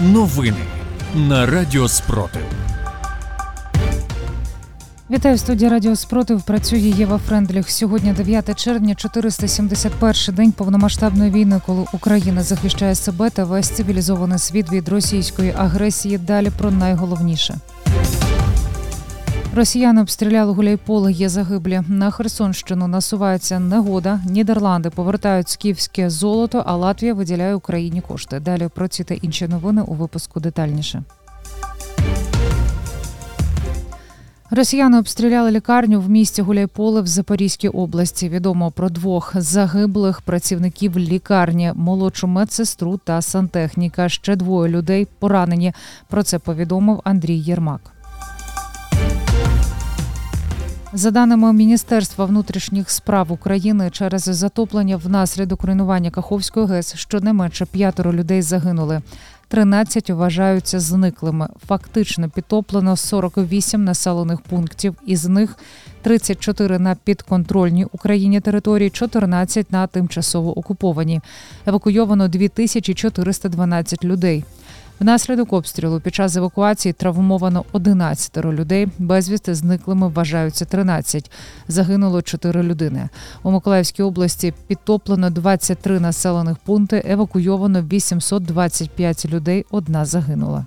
[0.00, 0.56] Новини
[1.14, 2.42] на Радіо Спротив.
[5.10, 6.42] Вітаю в студії Радіо Спротив.
[6.42, 7.70] Працює Єва Френдліх.
[7.70, 14.72] Сьогодні 9 червня, 471 день повномасштабної війни, коли Україна захищає себе та весь цивілізований світ
[14.72, 16.18] від російської агресії.
[16.18, 17.58] Далі про найголовніше.
[19.54, 21.82] Росіяни обстріляли Гуляйполе, є загиблі.
[21.88, 24.20] На Херсонщину насувається негода.
[24.26, 28.40] Нідерланди повертають скіфське золото, а Латвія виділяє Україні кошти.
[28.40, 31.02] Далі про ці та інші новини у випуску детальніше.
[34.50, 38.28] Росіяни обстріляли лікарню в місті Гуляйполе в Запорізькій області.
[38.28, 44.08] Відомо про двох загиблих працівників лікарні, молодшу медсестру та сантехніка.
[44.08, 45.72] Ще двоє людей поранені.
[46.08, 47.80] Про це повідомив Андрій Єрмак.
[50.92, 58.42] За даними Міністерства внутрішніх справ України, через затоплення внаслідок руйнування Каховської ГЕС щонайменше п'ятеро людей
[58.42, 59.02] загинули.
[59.48, 61.48] 13 вважаються зниклими.
[61.66, 65.56] Фактично підтоплено 48 населених пунктів, із них
[66.02, 71.20] 34 на підконтрольній Україні території, 14 на тимчасово окуповані.
[71.66, 74.44] Евакуйовано 2412 людей.
[75.00, 78.88] Внаслідок обстрілу під час евакуації травмовано 11 людей.
[78.98, 81.30] Безвісти зниклими вважаються 13.
[81.68, 83.08] Загинуло 4 людини.
[83.42, 87.02] У Миколаївській області підтоплено 23 населених пункти.
[87.06, 89.66] Евакуйовано 825 людей.
[89.70, 90.66] Одна загинула.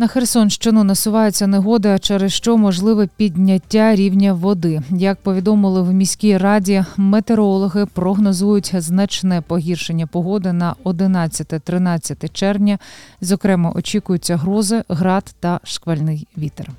[0.00, 4.82] На Херсонщину насувається негода, через що можливе підняття рівня води.
[4.90, 12.78] Як повідомили в міській раді, метеорологи прогнозують значне погіршення погоди на 11-13 червня.
[13.20, 16.70] Зокрема, очікуються грози, град та шквальний вітер.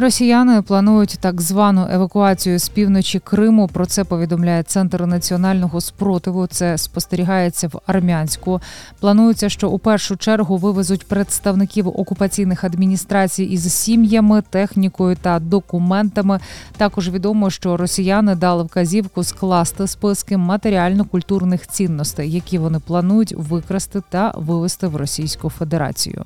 [0.00, 3.68] Росіяни планують так звану евакуацію з півночі Криму.
[3.72, 6.46] Про це повідомляє центр національного спротиву.
[6.46, 8.60] Це спостерігається в армянську.
[9.00, 16.40] Планується, що у першу чергу вивезуть представників окупаційних адміністрацій із сім'ями, технікою та документами.
[16.76, 24.32] Також відомо, що росіяни дали вказівку скласти списки матеріально-культурних цінностей, які вони планують викрасти та
[24.36, 26.24] вивезти в Російську Федерацію.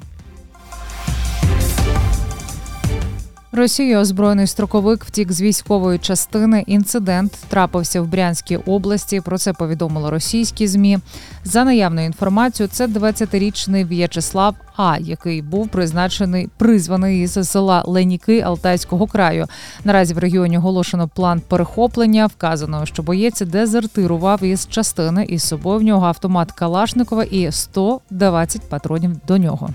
[3.54, 6.64] Росія озброєний строковик втік з військової частини.
[6.66, 9.20] Інцидент трапився в Брянській області.
[9.20, 10.98] Про це повідомили російські змі.
[11.44, 19.06] За наявною інформацією, це 20-річний В'ячеслав А, який був призначений призваний із села Леніки Алтайського
[19.06, 19.46] краю.
[19.84, 22.26] Наразі в регіоні оголошено план перехоплення.
[22.26, 29.10] Вказано, що боєць дезертирував із частини із собою в нього автомат Калашникова і 120 патронів
[29.26, 29.70] до нього.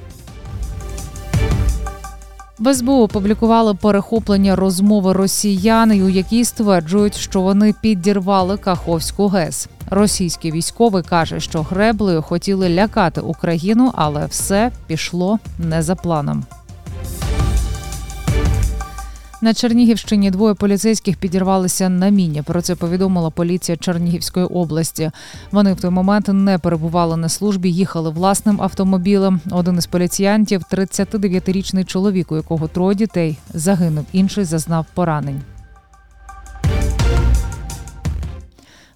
[2.59, 9.69] В СБУ опублікували перехоплення розмови росіян, у якій стверджують, що вони підірвали Каховську ГЕС.
[9.89, 16.45] Російський військовий каже, що греблею хотіли лякати Україну, але все пішло не за планом.
[19.41, 22.41] На Чернігівщині двоє поліцейських підірвалися на міні.
[22.41, 25.11] Про це повідомила поліція Чернігівської області.
[25.51, 29.41] Вони в той момент не перебували на службі, їхали власним автомобілем.
[29.51, 34.05] Один із поліціянтів– 39-річний чоловік, у якого троє дітей, загинув.
[34.11, 35.41] Інший зазнав поранень.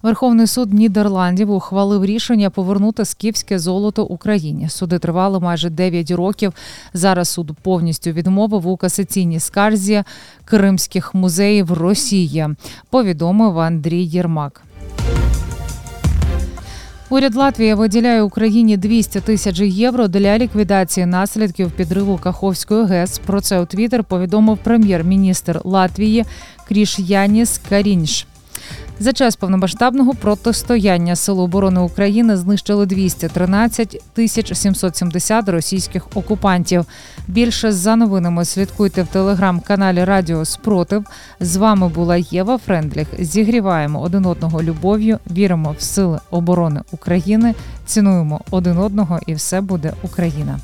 [0.02, 4.68] Верховний суд Нідерландів ухвалив рішення повернути скіфське золото Україні.
[4.68, 6.52] Суди тривали майже 9 років.
[6.94, 10.02] Зараз суд повністю відмовив у касаційній скарзі
[10.44, 12.46] Кримських музеїв Росії.
[12.90, 14.62] Повідомив Андрій Єрмак.
[17.10, 23.18] Уряд Латвії виділяє Україні 200 тисяч євро для ліквідації наслідків підриву Каховської ГЕС.
[23.18, 26.24] Про це у Твіттер повідомив прем'єр-міністр Латвії
[26.68, 28.26] Кріш Яніс Карінш.
[29.02, 36.84] За час повномасштабного протистояння Сил оборони України знищили 213 тисяч 770 російських окупантів.
[37.28, 41.04] Більше за новинами слідкуйте в телеграм-каналі Радіо Спротив.
[41.40, 43.08] З вами була Єва Френдліх.
[43.18, 47.54] Зігріваємо один одного любов'ю, віримо в сили оборони України,
[47.86, 50.58] цінуємо один одного, і все буде Україна.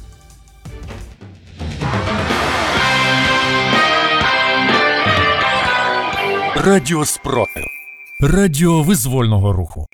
[6.56, 7.77] Радіо Спротив.
[8.20, 9.86] Радіо визвольного руху.